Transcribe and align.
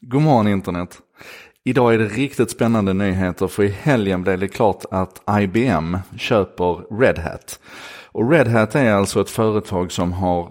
God 0.00 0.22
morgon 0.22 0.48
internet. 0.48 0.98
Idag 1.64 1.94
är 1.94 1.98
det 1.98 2.06
riktigt 2.06 2.50
spännande 2.50 2.92
nyheter 2.92 3.46
för 3.46 3.62
i 3.62 3.68
helgen 3.68 4.22
blev 4.22 4.38
det 4.38 4.48
klart 4.48 4.84
att 4.90 5.22
IBM 5.40 5.98
köper 6.16 6.98
Red 7.00 7.18
Hat. 7.18 7.60
Och 8.12 8.30
Red 8.30 8.48
Hat 8.48 8.74
är 8.74 8.92
alltså 8.92 9.20
ett 9.20 9.30
företag 9.30 9.92
som 9.92 10.12
har 10.12 10.50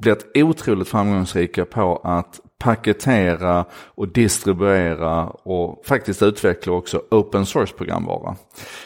blivit 0.00 0.26
otroligt 0.34 0.88
framgångsrika 0.88 1.64
på 1.64 2.00
att 2.04 2.40
paketera 2.58 3.64
och 3.72 4.08
distribuera 4.08 5.26
och 5.26 5.86
faktiskt 5.86 6.22
utveckla 6.22 6.72
också 6.72 7.02
open 7.10 7.46
source 7.46 7.74
programvara. 7.74 8.36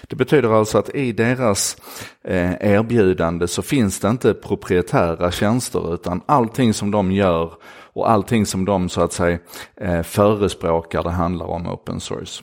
Det 0.09 0.17
betyder 0.17 0.59
alltså 0.59 0.79
att 0.79 0.95
i 0.95 1.13
deras 1.13 1.77
eh, 2.25 2.53
erbjudande 2.61 3.49
så 3.49 3.63
finns 3.63 4.01
det 4.01 4.09
inte 4.09 4.35
proprietära 4.35 5.31
tjänster 5.31 5.95
utan 5.95 6.21
allting 6.27 6.75
som 6.75 6.91
de 6.91 7.13
gör 7.13 7.53
och 7.93 8.11
allting 8.11 8.47
som 8.47 8.65
de 8.65 8.89
så 8.89 9.01
att 9.01 9.13
säga 9.13 9.39
eh, 9.77 10.03
förespråkar 10.03 11.03
det 11.03 11.11
handlar 11.11 11.47
om 11.47 11.67
open 11.67 12.01
source. 12.01 12.43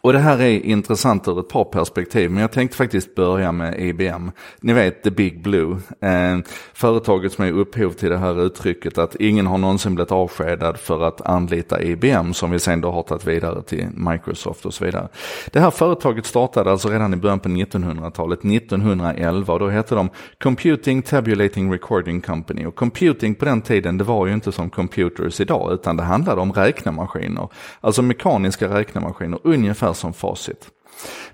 Och 0.00 0.12
det 0.12 0.18
här 0.18 0.40
är 0.40 0.66
intressant 0.66 1.28
ur 1.28 1.40
ett 1.40 1.48
par 1.48 1.64
perspektiv, 1.64 2.30
men 2.30 2.40
jag 2.40 2.52
tänkte 2.52 2.76
faktiskt 2.76 3.14
börja 3.14 3.52
med 3.52 3.80
IBM. 3.80 4.30
Ni 4.60 4.72
vet 4.72 5.02
The 5.02 5.10
Big 5.10 5.42
Blue, 5.42 5.76
eh, 6.00 6.38
företaget 6.72 7.32
som 7.32 7.44
är 7.44 7.52
upphov 7.52 7.90
till 7.90 8.10
det 8.10 8.18
här 8.18 8.46
uttrycket 8.46 8.98
att 8.98 9.14
ingen 9.14 9.46
har 9.46 9.58
någonsin 9.58 9.94
blivit 9.94 10.12
avskedad 10.12 10.78
för 10.78 11.02
att 11.02 11.20
anlita 11.20 11.82
IBM 11.82 12.34
som 12.34 12.50
vi 12.50 12.58
sen 12.58 12.80
då 12.80 12.90
har 12.90 13.02
tagit 13.02 13.26
vidare 13.26 13.62
till 13.62 13.86
Microsoft 13.94 14.66
och 14.66 14.74
så 14.74 14.84
vidare. 14.84 15.08
Det 15.52 15.60
här 15.60 15.70
företaget 15.70 16.26
startade 16.26 16.70
alltså 16.70 16.88
redan 16.88 17.14
i 17.14 17.16
början 17.16 17.40
på 17.40 17.48
1900-talet, 17.48 18.44
1911 18.44 19.52
och 19.52 19.60
då 19.60 19.68
hette 19.68 19.94
de 19.94 20.10
Computing 20.38 21.02
Tabulating 21.02 21.72
Recording 21.72 22.20
Company. 22.20 22.66
Och 22.66 22.74
computing 22.74 23.34
på 23.34 23.44
den 23.44 23.62
tiden 23.62 23.98
det 23.98 24.04
var 24.04 24.26
ju 24.26 24.32
inte 24.32 24.52
som 24.52 24.70
computers 24.70 25.40
idag 25.40 25.72
utan 25.72 25.96
det 25.96 26.02
handlade 26.02 26.40
om 26.40 26.52
räknemaskiner, 26.52 27.48
alltså 27.80 28.02
mekaniska 28.02 28.68
räknemaskiner, 28.68 29.38
ungefär 29.44 29.75
som 29.94 30.12
Facit. 30.12 30.70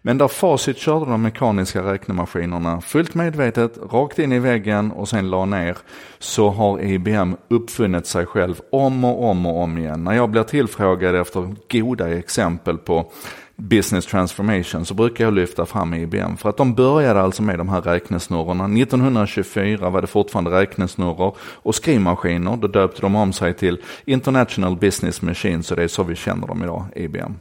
Men 0.03 0.19
där 0.19 0.29
Facit 0.29 0.79
körde 0.79 1.11
de 1.11 1.23
mekaniska 1.23 1.83
räknemaskinerna 1.83 2.81
fullt 2.81 3.15
medvetet 3.15 3.79
rakt 3.93 4.19
in 4.19 4.33
i 4.33 4.39
väggen 4.39 4.93
och 4.93 5.09
sen 5.09 5.31
la 5.31 5.45
ner 5.45 5.77
så 6.19 6.51
har 6.51 6.81
IBM 6.81 7.37
uppfunnit 7.48 8.07
sig 8.07 8.27
själv 8.27 8.61
om 8.73 9.05
och 9.05 9.25
om 9.25 9.47
och 9.47 9.63
om 9.63 9.79
igen. 9.79 10.05
När 10.05 10.13
jag 10.13 10.31
blir 10.31 10.43
tillfrågad 10.43 11.15
efter 11.15 11.55
goda 11.70 12.19
exempel 12.19 12.79
på 12.79 13.13
business 13.57 14.07
transformation 14.07 14.85
så 14.85 14.95
brukar 14.95 15.25
jag 15.25 15.35
lyfta 15.35 15.67
fram 15.67 15.95
IBM 15.95 16.37
för 16.37 16.48
att 16.48 16.57
de 16.57 16.75
började 16.75 17.20
alltså 17.20 17.43
med 17.43 17.59
de 17.59 17.69
här 17.69 17.81
räknesnurrorna. 17.81 18.65
1924 18.65 19.91
var 19.91 20.01
det 20.01 20.07
fortfarande 20.07 20.51
räknesnurror 20.51 21.37
och 21.41 21.75
skrivmaskiner. 21.75 22.57
Då 22.57 22.69
döpte 22.69 23.01
de 23.01 23.15
om 23.15 23.33
sig 23.33 23.55
till 23.55 23.81
International 24.05 24.77
Business 24.77 25.23
Machines 25.23 25.70
och 25.70 25.77
det 25.77 25.83
är 25.83 25.89
så 25.89 26.03
vi 26.03 26.17
känner 26.17 26.47
dem 26.47 26.63
idag, 26.63 26.85
IBM. 26.97 27.35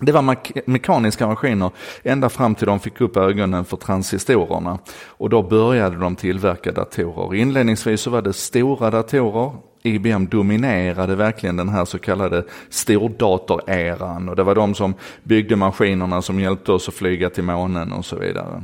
Det 0.00 0.12
var 0.12 0.22
me 0.22 0.36
mekaniska 0.66 1.26
maskiner 1.26 1.70
ända 2.02 2.28
fram 2.28 2.54
till 2.54 2.66
de 2.66 2.80
fick 2.80 3.00
upp 3.00 3.16
ögonen 3.16 3.64
för 3.64 3.76
transistorerna. 3.76 4.78
Och 5.06 5.30
då 5.30 5.42
började 5.42 5.96
de 5.96 6.16
tillverka 6.16 6.72
datorer. 6.72 7.34
Inledningsvis 7.34 8.00
så 8.00 8.10
var 8.10 8.22
det 8.22 8.32
stora 8.32 8.90
datorer. 8.90 9.52
IBM 9.82 10.26
dominerade 10.26 11.14
verkligen 11.16 11.56
den 11.56 11.68
här 11.68 11.84
så 11.84 11.98
kallade 11.98 12.44
stordatoreran. 12.70 14.28
Och 14.28 14.36
det 14.36 14.42
var 14.42 14.54
de 14.54 14.74
som 14.74 14.94
byggde 15.22 15.56
maskinerna 15.56 16.22
som 16.22 16.40
hjälpte 16.40 16.72
oss 16.72 16.88
att 16.88 16.94
flyga 16.94 17.30
till 17.30 17.44
månen 17.44 17.92
och 17.92 18.04
så 18.04 18.16
vidare. 18.16 18.62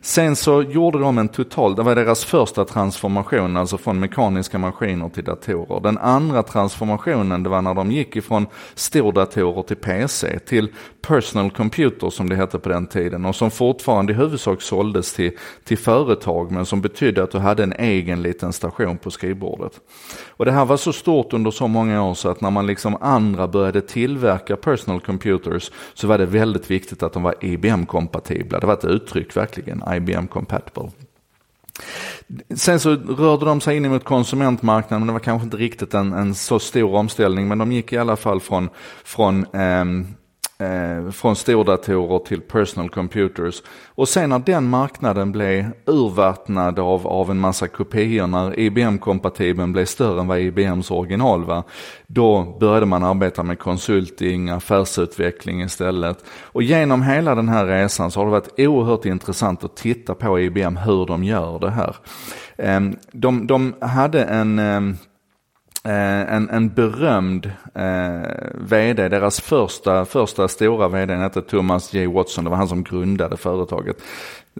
Sen 0.00 0.36
så 0.36 0.62
gjorde 0.62 0.98
de 0.98 1.18
en 1.18 1.28
total, 1.28 1.74
det 1.74 1.82
var 1.82 1.94
deras 1.94 2.24
första 2.24 2.64
transformation, 2.64 3.56
alltså 3.56 3.78
från 3.78 4.00
mekaniska 4.00 4.58
maskiner 4.58 5.08
till 5.08 5.24
datorer. 5.24 5.80
Den 5.80 5.98
andra 5.98 6.42
transformationen, 6.42 7.42
det 7.42 7.48
var 7.48 7.62
när 7.62 7.74
de 7.74 7.92
gick 7.92 8.16
ifrån 8.16 8.46
stordatorer 8.74 9.62
till 9.62 9.76
PC, 9.76 10.38
till 10.38 10.68
personal 11.06 11.50
computer 11.50 12.10
som 12.10 12.28
det 12.28 12.36
hette 12.36 12.58
på 12.58 12.68
den 12.68 12.86
tiden 12.86 13.24
och 13.24 13.36
som 13.36 13.50
fortfarande 13.50 14.12
i 14.12 14.16
huvudsak 14.16 14.62
såldes 14.62 15.12
till, 15.12 15.32
till 15.64 15.78
företag 15.78 16.50
men 16.50 16.66
som 16.66 16.80
betydde 16.80 17.22
att 17.22 17.30
du 17.30 17.38
hade 17.38 17.62
en 17.62 17.72
egen 17.72 18.22
liten 18.22 18.52
station 18.52 18.98
på 18.98 19.10
skrivbordet. 19.10 19.80
Och 20.28 20.44
det 20.44 20.52
här 20.52 20.64
var 20.64 20.76
så 20.76 20.92
stort 20.92 21.32
under 21.32 21.50
så 21.50 21.66
många 21.68 22.02
år 22.04 22.14
så 22.14 22.28
att 22.28 22.40
när 22.40 22.50
man 22.50 22.66
liksom 22.66 22.96
andra 23.00 23.48
började 23.48 23.80
tillverka 23.80 24.56
personal 24.56 25.00
computers 25.00 25.70
så 25.94 26.06
var 26.06 26.18
det 26.18 26.26
väldigt 26.26 26.70
viktigt 26.70 27.02
att 27.02 27.12
de 27.12 27.22
var 27.22 27.34
IBM-kompatibla. 27.40 28.60
Det 28.60 28.66
var 28.66 28.74
ett 28.74 28.84
uttryck 28.84 29.36
verkligen, 29.46 29.82
IBM 29.94 30.26
compatible. 30.26 30.90
Sen 32.54 32.80
så 32.80 32.90
rörde 32.94 33.44
de 33.44 33.60
sig 33.60 33.76
in 33.76 33.90
mot 33.90 34.04
konsumentmarknaden, 34.04 35.00
men 35.00 35.06
det 35.06 35.12
var 35.12 35.20
kanske 35.20 35.44
inte 35.44 35.56
riktigt 35.56 35.94
en, 35.94 36.12
en 36.12 36.34
så 36.34 36.58
stor 36.58 36.94
omställning, 36.94 37.48
men 37.48 37.58
de 37.58 37.72
gick 37.72 37.92
i 37.92 37.98
alla 37.98 38.16
fall 38.16 38.40
från, 38.40 38.68
från 39.04 39.46
eh, 39.54 39.84
eh, 40.58 41.10
från 41.10 41.36
stordatorer 41.36 42.18
till 42.18 42.40
personal 42.40 42.90
computers. 42.90 43.62
Och 43.86 44.08
sen 44.08 44.30
när 44.30 44.38
den 44.38 44.68
marknaden 44.68 45.32
blev 45.32 45.66
urvattnad 45.86 46.78
av, 46.78 47.06
av 47.06 47.30
en 47.30 47.38
massa 47.38 47.68
kopior, 47.68 48.26
när 48.26 48.58
IBM-kompatibeln 48.58 49.72
blev 49.72 49.84
större 49.84 50.20
än 50.20 50.26
vad 50.26 50.38
IBMs 50.38 50.90
original 50.90 51.44
var, 51.44 51.62
då 52.06 52.56
började 52.60 52.86
man 52.86 53.04
arbeta 53.04 53.42
med 53.42 53.58
konsulting, 53.58 54.48
affärsutveckling 54.48 55.62
istället. 55.62 56.24
Och 56.42 56.62
genom 56.62 57.02
hela 57.02 57.34
den 57.34 57.48
här 57.48 57.66
resan 57.66 58.10
så 58.10 58.20
har 58.20 58.24
det 58.24 58.32
varit 58.32 58.60
oerhört 58.60 59.04
intressant 59.04 59.64
att 59.64 59.76
titta 59.76 60.14
på 60.14 60.40
IBM, 60.40 60.76
hur 60.76 61.06
de 61.06 61.24
gör 61.24 61.58
det 61.58 61.70
här. 61.70 61.96
Eh, 62.56 62.80
de, 63.12 63.46
de 63.46 63.74
hade 63.80 64.24
en 64.24 64.58
eh, 64.58 64.80
Eh, 65.86 66.34
en, 66.34 66.50
en 66.50 66.68
berömd 66.68 67.46
eh, 67.74 68.30
vd, 68.54 69.08
deras 69.08 69.40
första, 69.40 70.04
första 70.04 70.48
stora 70.48 70.88
vd 70.88 71.14
hette 71.14 71.42
Thomas 71.42 71.94
J. 71.94 72.06
Watson, 72.06 72.44
det 72.44 72.50
var 72.50 72.56
han 72.56 72.68
som 72.68 72.82
grundade 72.84 73.36
företaget. 73.36 73.96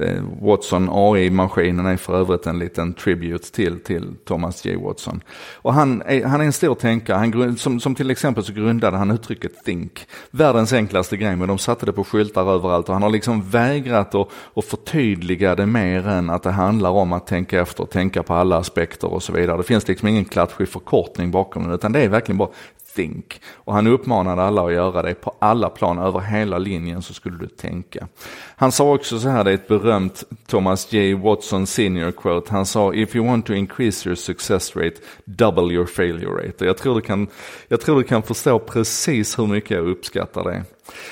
Eh, 0.01 0.23
Watson 0.41 0.89
AI-maskinen 0.93 1.87
är 1.87 1.97
för 1.97 2.21
övrigt 2.21 2.47
en 2.47 2.59
liten 2.59 2.95
tribute 2.95 3.53
till, 3.53 3.81
till 3.81 4.15
Thomas 4.25 4.65
J. 4.65 4.77
Watson. 4.77 5.21
Och 5.55 5.75
han 5.75 6.03
är, 6.07 6.25
han 6.25 6.41
är 6.41 6.45
en 6.45 6.53
stor 6.53 6.75
tänkare, 6.75 7.17
han, 7.17 7.57
som, 7.57 7.81
som 7.81 7.95
till 7.95 8.11
exempel 8.11 8.45
så 8.45 8.53
grundade 8.53 8.97
han 8.97 9.11
uttrycket 9.11 9.65
think. 9.65 10.07
Världens 10.31 10.73
enklaste 10.73 11.17
grej, 11.17 11.37
men 11.37 11.49
de 11.49 11.59
satte 11.59 11.87
det 11.87 11.93
på 11.93 12.05
skyltar 12.05 12.55
överallt 12.55 12.89
och 12.89 12.95
han 12.95 13.03
har 13.03 13.11
liksom 13.11 13.51
vägrat 13.51 14.15
att, 14.15 14.29
att 14.55 14.65
förtydliga 14.65 15.55
det 15.55 15.67
mer 15.67 16.09
än 16.09 16.31
att 16.31 16.43
det 16.43 16.51
handlar 16.51 16.91
om 16.91 17.13
att 17.13 17.27
tänka 17.27 17.61
efter, 17.61 17.85
tänka 17.85 18.23
på 18.23 18.35
alla 18.35 18.57
aspekter 18.57 19.13
och 19.13 19.23
så 19.23 19.33
vidare. 19.33 19.57
Det 19.57 19.63
finns 19.63 19.89
liksom 19.89 20.09
ingen 20.09 20.25
klatschig 20.25 20.69
förkortning 20.69 21.16
bakom 21.25 21.69
det, 21.69 21.75
utan 21.75 21.93
det 21.93 22.01
är 22.01 22.09
verkligen 22.09 22.39
bara 22.39 22.51
think. 22.97 23.41
Och 23.55 23.75
han 23.75 23.87
uppmanade 23.87 24.43
alla 24.43 24.67
att 24.67 24.73
göra 24.73 25.03
det 25.03 25.15
på 25.15 25.35
alla 25.39 25.71
plan, 25.71 25.99
över 25.99 26.21
hela 26.21 26.59
linjen 26.59 27.03
så 27.03 27.15
skulle 27.15 27.39
du 27.39 27.47
tänka. 27.47 28.09
Han 28.57 28.73
sa 28.73 28.95
också 28.95 29.19
så 29.19 29.29
här, 29.29 29.45
det 29.45 29.51
är 29.51 29.55
ett 29.55 29.69
berömt 29.69 30.25
Thomas 30.47 30.93
J. 30.93 31.15
Watson 31.15 31.67
senior 31.67 32.11
quote. 32.11 32.53
Han 32.53 32.67
sa, 32.67 32.95
if 32.95 33.17
you 33.17 33.27
want 33.27 33.47
to 33.47 33.53
increase 33.53 34.09
your 34.09 34.17
success 34.17 34.77
rate, 34.77 34.97
double 35.25 35.75
your 35.75 35.87
failure 35.87 36.47
rate. 36.47 36.65
Och 36.65 36.67
jag 36.67 36.77
tror 36.77 36.95
du 36.95 37.01
kan, 37.01 37.27
jag 37.69 37.81
tror 37.81 37.97
du 37.97 38.03
kan 38.03 38.23
förstå 38.23 38.59
precis 38.59 39.39
hur 39.39 39.47
mycket 39.47 39.71
jag 39.71 39.89
uppskattar 39.89 40.45
det. 40.45 40.65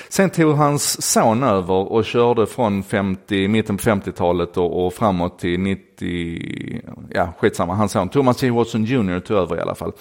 Sen 0.09 0.29
tog 0.29 0.55
hans 0.55 1.01
son 1.01 1.43
över 1.43 1.91
och 1.91 2.05
körde 2.05 2.47
från 2.47 2.83
50, 2.83 3.47
mitten 3.47 3.77
på 3.77 3.83
50-talet 3.83 4.57
och, 4.57 4.85
och 4.85 4.93
framåt 4.93 5.39
till 5.39 5.59
90, 5.59 6.81
ja 7.09 7.33
skitsamma, 7.39 7.75
hans 7.75 7.91
son 7.91 8.09
Thomas 8.09 8.43
J. 8.43 8.49
Watson 8.49 8.85
Jr 8.85 9.19
tog 9.19 9.37
över 9.37 9.57
i 9.57 9.59
alla 9.59 9.75
fall. 9.75 9.91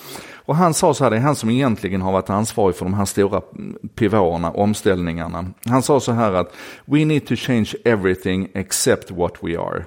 Och 0.47 0.57
han 0.57 0.75
sa 0.75 0.95
så 0.95 1.05
här, 1.05 1.11
det 1.11 1.17
är 1.17 1.21
han 1.21 1.37
som 1.37 1.51
egentligen 1.51 2.03
har 2.03 2.13
varit 2.13 2.31
ansvarig 2.31 2.77
för 2.77 2.85
de 2.85 2.95
här 2.95 3.05
stora 3.05 3.43
pivoterna, 3.95 4.51
omställningarna. 4.51 5.47
Han 5.67 5.83
sa 5.83 6.01
så 6.01 6.13
här 6.13 6.33
att 6.33 6.55
we 6.85 7.05
need 7.05 7.27
to 7.27 7.35
change 7.37 7.75
everything 7.85 8.49
except 8.55 9.11
what 9.11 9.33
we 9.43 9.59
are. 9.59 9.85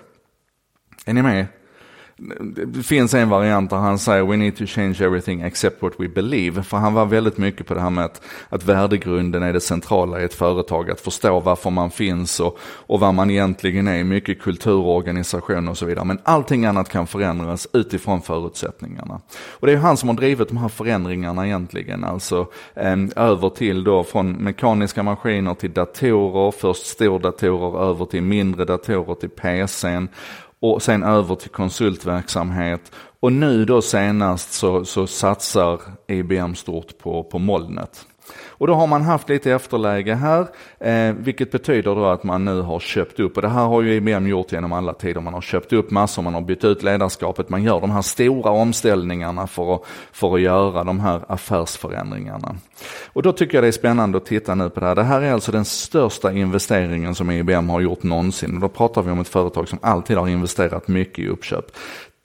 Är 1.06 1.14
ni 1.14 1.22
med? 1.22 1.46
Det 2.51 2.83
finns 2.83 3.13
en 3.13 3.29
variant 3.29 3.69
där 3.69 3.78
han 3.78 4.00
säger 4.00 4.23
we 4.23 4.38
need 4.38 4.57
to 4.57 4.66
change 4.66 4.97
everything 5.01 5.41
except 5.41 5.81
what 5.81 5.94
we 5.97 6.07
believe. 6.07 6.64
För 6.64 6.78
han 6.78 6.93
var 6.93 7.05
väldigt 7.05 7.37
mycket 7.37 7.67
på 7.67 7.73
det 7.73 7.81
här 7.81 7.90
med 7.90 8.05
att, 8.05 8.22
att 8.49 8.66
värdegrunden 8.66 9.43
är 9.43 9.53
det 9.53 9.59
centrala 9.59 10.22
i 10.22 10.23
ett 10.23 10.34
företag. 10.34 10.91
Att 10.91 11.02
förstå 11.02 11.40
varför 11.40 11.69
man 11.69 11.91
finns 11.91 12.40
och, 12.40 12.58
och 12.61 12.99
vad 12.99 13.14
man 13.14 13.29
egentligen 13.29 13.87
är. 13.87 14.03
Mycket 14.03 14.41
kultur, 14.41 14.85
organisation 14.85 15.67
och 15.67 15.78
så 15.78 15.85
vidare. 15.85 16.05
Men 16.05 16.19
allting 16.23 16.66
annat 16.66 16.90
kan 16.90 17.08
förändras 17.08 17.67
utifrån 17.73 18.22
förutsättningarna. 18.22 19.22
Och 19.52 19.67
det 19.67 19.73
är 19.73 19.78
han 19.78 19.97
som 19.97 20.09
har 20.09 20.16
drivit 20.16 20.47
de 20.47 20.58
här 20.58 20.70
förändringarna 20.70 21.46
egentligen. 21.46 22.03
Alltså 22.03 22.47
eh, 22.75 22.97
över 23.16 23.49
till 23.49 23.84
då 23.84 24.03
från 24.03 24.31
mekaniska 24.31 25.03
maskiner 25.03 25.53
till 25.53 25.73
datorer. 25.73 26.52
Först 26.52 26.85
stordatorer 26.85 27.90
över 27.90 28.05
till 28.05 28.23
mindre 28.23 28.66
datorer 28.66 29.16
till 29.16 29.29
PCn 29.29 30.08
och 30.59 30.82
sen 30.82 31.04
över 31.04 31.36
till 31.36 31.50
konsultverksamhet. 31.50 32.92
Och 33.20 33.34
nu 33.34 33.66
då 33.66 33.82
senast 33.82 34.54
så, 34.54 34.86
så 34.86 35.08
satsar 35.08 35.82
IBM 36.08 36.56
stort 36.56 36.98
på, 36.98 37.24
på 37.24 37.40
molnet. 37.40 38.06
Och 38.47 38.68
då 38.68 38.74
har 38.74 38.88
man 38.88 39.02
haft 39.02 39.29
lite 39.29 39.52
efterläge 39.52 40.16
här, 40.16 40.47
eh, 40.79 41.16
vilket 41.20 41.52
betyder 41.52 41.96
då 41.96 42.06
att 42.06 42.24
man 42.24 42.46
nu 42.46 42.62
har 42.62 42.79
köpt 42.79 43.20
upp. 43.20 43.35
Och 43.35 43.41
det 43.41 43.50
här 43.50 43.66
har 43.66 43.82
ju 43.82 43.94
IBM 43.94 44.28
gjort 44.28 44.52
genom 44.52 44.74
alla 44.74 44.94
tider. 44.94 45.22
Man 45.22 45.34
har 45.34 45.41
köpt 45.41 45.74
upp 45.74 45.91
massor, 45.91 46.22
man 46.22 46.34
har 46.34 46.41
bytt 46.41 46.64
ut 46.64 46.84
ledarskapet, 46.84 47.50
man 47.50 47.64
gör 47.64 47.82
de 47.82 47.91
här 47.91 48.02
stora 48.02 48.52
omställningarna 48.52 49.47
för 49.47 49.76
att, 49.76 49.82
för 50.12 50.35
att 50.35 50.41
göra 50.41 50.84
de 50.84 51.00
här 51.00 51.22
affärsförändringarna. 51.28 52.56
Och 53.14 53.24
då 53.24 53.32
tycker 53.32 53.58
jag 53.58 53.64
det 53.64 53.68
är 53.68 53.72
spännande 53.72 54.18
att 54.18 54.26
titta 54.26 54.56
nu 54.56 54.70
på 54.70 54.80
det 54.80 54.85
här. 54.85 54.96
Det 54.96 55.03
här 55.03 55.22
är 55.22 55.34
alltså 55.34 55.52
den 55.52 55.66
största 55.66 56.32
investeringen 56.32 57.16
som 57.16 57.32
IBM 57.32 57.70
har 57.70 57.82
gjort 57.82 58.03
någonsin. 58.03 58.56
Och 58.56 58.62
då 58.62 58.70
pratar 58.70 59.02
vi 59.02 59.12
om 59.12 59.20
ett 59.20 59.28
företag 59.28 59.68
som 59.68 59.80
alltid 59.82 60.18
har 60.18 60.28
investerat 60.28 60.88
mycket 60.88 61.20
i 61.20 61.28
uppköp. 61.28 61.66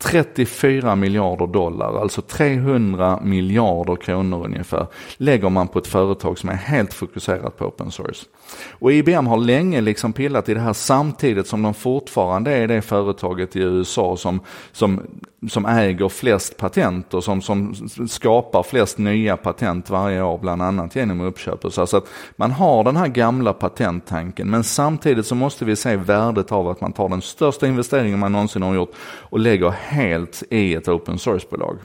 34 0.03 0.97
miljarder 0.97 1.47
dollar, 1.47 2.01
alltså 2.01 2.23
300 2.23 3.21
miljarder 3.23 3.97
kronor 3.97 4.45
ungefär, 4.45 4.87
lägger 5.17 5.51
man 5.51 5.69
på 5.69 5.79
ett 5.79 5.87
företag 5.87 6.39
som 6.39 6.49
är 6.49 6.55
helt 6.55 6.95
fokuserat 6.95 7.57
på 7.57 7.65
open 7.65 7.91
source. 7.91 8.27
Och 8.71 8.93
IBM 8.93 9.27
har 9.27 9.37
länge 9.37 9.81
liksom 9.81 10.13
pillat 10.13 10.49
i 10.49 10.55
det 10.55 10.61
här 10.61 10.73
samtidigt 10.73 11.47
som 11.47 11.63
de 11.63 11.75
fortfarande 11.75 12.53
är 12.53 12.69
det 12.69 12.83
företaget 12.83 13.57
i 13.57 13.61
USA 13.61 14.17
som, 14.17 14.41
som, 14.73 15.01
som 15.49 15.67
äger 15.67 16.09
flest 16.09 16.57
patent 16.57 17.15
och 17.15 17.25
som, 17.25 17.43
som 17.43 17.75
skapar 18.09 18.63
flest 18.63 18.99
nya 18.99 19.37
patent 19.37 19.91
varje 19.91 20.23
år, 20.23 20.39
bland 20.39 20.63
annat 20.63 20.97
genom 20.97 21.21
uppköp. 21.21 21.73
Så 21.73 21.83
att 21.83 22.09
man 22.37 22.51
har 22.51 22.85
den 22.85 22.97
här 22.97 23.09
gamla 23.09 23.53
patenttanken, 23.53 24.51
men 24.51 24.65
samtidigt 24.65 25.27
så 25.27 25.35
måste 25.35 25.65
vi 25.65 25.77
se 25.77 25.97
värdet 25.97 26.53
av 26.53 26.69
att 26.69 26.81
man 26.81 26.93
tar 26.93 27.09
den 27.09 27.23
största 27.23 27.67
investeringen 27.67 28.19
man 28.19 28.33
någonsin 28.33 28.63
har 28.63 28.75
gjort 28.75 28.93
och 29.23 29.39
lägger 29.39 29.71
helt 29.71 30.43
i 30.51 30.75
ett 30.75 30.89
open 30.89 31.19
source-bolag. 31.19 31.77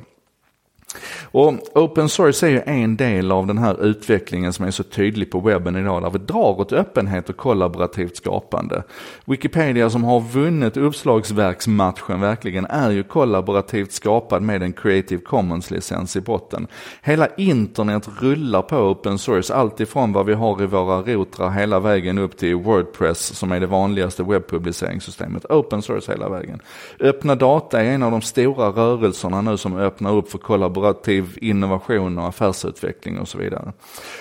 Och 1.31 1.53
open 1.77 2.09
source 2.09 2.47
är 2.47 2.49
ju 2.49 2.61
en 2.65 2.97
del 2.97 3.31
av 3.31 3.47
den 3.47 3.57
här 3.57 3.85
utvecklingen 3.85 4.53
som 4.53 4.65
är 4.65 4.71
så 4.71 4.83
tydlig 4.83 5.31
på 5.31 5.39
webben 5.39 5.75
idag, 5.75 6.01
där 6.01 6.09
vi 6.09 6.19
drar 6.19 6.59
åt 6.59 6.73
öppenhet 6.73 7.29
och 7.29 7.37
kollaborativt 7.37 8.17
skapande. 8.17 8.83
Wikipedia 9.25 9.89
som 9.89 10.03
har 10.03 10.19
vunnit 10.19 10.77
uppslagsverksmatchen 10.77 12.21
verkligen 12.21 12.65
är 12.65 12.91
ju 12.91 13.03
kollaborativt 13.03 13.91
skapad 13.91 14.41
med 14.41 14.63
en 14.63 14.73
Creative 14.73 15.21
Commons-licens 15.21 16.17
i 16.17 16.21
botten. 16.21 16.67
Hela 17.01 17.27
internet 17.37 18.09
rullar 18.21 18.61
på 18.61 18.77
open 18.77 19.17
source, 19.17 19.53
alltifrån 19.53 20.13
vad 20.13 20.25
vi 20.25 20.33
har 20.33 20.63
i 20.63 20.65
våra 20.65 21.01
routrar 21.01 21.49
hela 21.49 21.79
vägen 21.79 22.17
upp 22.17 22.37
till 22.37 22.55
Wordpress 22.55 23.19
som 23.19 23.51
är 23.51 23.59
det 23.59 23.67
vanligaste 23.67 24.23
webbpubliceringssystemet. 24.23 25.45
Open 25.45 25.81
source 25.81 26.11
hela 26.11 26.29
vägen. 26.29 26.59
Öppna 26.99 27.35
data 27.35 27.81
är 27.81 27.85
en 27.85 28.03
av 28.03 28.11
de 28.11 28.21
stora 28.21 28.67
rörelserna 28.67 29.41
nu 29.41 29.57
som 29.57 29.77
öppnar 29.77 30.13
upp 30.13 30.31
för 30.31 30.37
kollaborativ 30.77 31.37
innovation 31.41 32.17
och 32.17 32.27
affärsutveckling 32.27 33.19
och 33.19 33.27
så 33.27 33.37
vidare. 33.37 33.73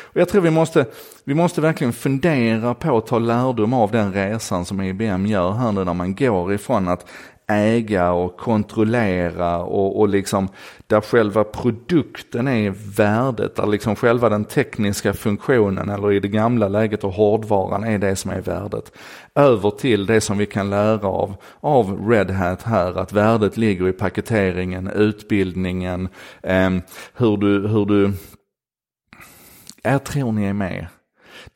Och 0.03 0.21
jag 0.21 0.29
tror 0.29 0.43
vi 0.43 0.51
måste, 0.51 0.87
vi 1.25 1.35
måste 1.35 1.61
verkligen 1.61 1.93
fundera 1.93 2.75
på 2.75 2.97
att 2.97 3.07
ta 3.07 3.19
lärdom 3.19 3.73
av 3.73 3.91
den 3.91 4.13
resan 4.13 4.65
som 4.65 4.81
IBM 4.81 5.27
gör 5.27 5.53
här 5.53 5.73
nu 5.73 5.85
när 5.85 5.95
man 5.95 6.15
går 6.15 6.53
ifrån 6.53 6.89
att 6.89 7.07
äga 7.49 8.13
och 8.13 8.37
kontrollera 8.37 9.59
och, 9.59 10.01
och 10.01 10.09
liksom 10.09 10.49
där 10.87 11.01
själva 11.01 11.45
produkten 11.45 12.49
är 12.49 12.71
värdet, 12.97 13.57
där 13.57 13.67
liksom 13.67 13.97
själva 13.97 14.29
den 14.29 14.45
tekniska 14.45 15.13
funktionen 15.13 15.91
eller 15.91 16.13
i 16.13 16.21
det 16.21 16.29
gamla 16.29 16.69
läget 16.69 17.05
och 17.05 17.13
hårdvaran 17.13 17.85
är 17.85 17.99
det 17.99 18.17
som 18.17 18.31
är 18.31 18.41
värdet. 18.41 18.93
Över 19.35 19.71
till 19.71 20.07
det 20.07 20.21
som 20.21 20.39
vi 20.39 20.47
kan 20.47 20.71
lära 20.71 21.09
av, 21.09 21.35
av 21.61 22.09
Red 22.09 22.31
Hat 22.31 22.63
här, 22.63 22.99
att 22.99 23.13
värdet 23.13 23.57
ligger 23.57 23.89
i 23.89 23.93
paketeringen, 23.93 24.91
utbildningen, 24.91 26.09
eh, 26.43 26.71
hur 27.15 27.37
du, 27.37 27.69
hur 27.69 27.87
du, 27.87 28.13
jag 29.83 30.05
tror 30.05 30.33
ni 30.33 30.45
är 30.45 30.53
med. 30.53 30.87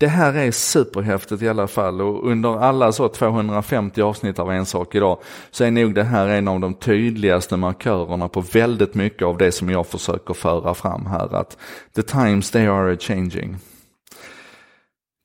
Det 0.00 0.08
här 0.08 0.34
är 0.34 0.50
superhäftigt 0.50 1.42
i 1.42 1.48
alla 1.48 1.66
fall 1.66 2.00
och 2.00 2.30
under 2.30 2.58
alla 2.58 2.92
så 2.92 3.08
250 3.08 4.02
avsnitt 4.02 4.38
av 4.38 4.52
En 4.52 4.66
sak 4.66 4.94
idag 4.94 5.18
så 5.50 5.64
är 5.64 5.70
nog 5.70 5.94
det 5.94 6.04
här 6.04 6.28
en 6.28 6.48
av 6.48 6.60
de 6.60 6.74
tydligaste 6.74 7.56
markörerna 7.56 8.28
på 8.28 8.40
väldigt 8.40 8.94
mycket 8.94 9.22
av 9.22 9.38
det 9.38 9.52
som 9.52 9.70
jag 9.70 9.86
försöker 9.86 10.34
föra 10.34 10.74
fram 10.74 11.06
här. 11.06 11.34
Att 11.34 11.56
the 11.94 12.02
times 12.02 12.50
they 12.50 12.66
are 12.66 12.96
changing. 12.96 13.56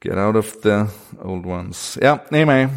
Get 0.05 0.17
out 0.17 0.35
of 0.35 0.61
the 0.61 0.85
old 1.23 1.45
ones. 1.45 1.97
Ja, 2.01 2.19
ni 2.29 2.41
är 2.41 2.45
med. 2.45 2.69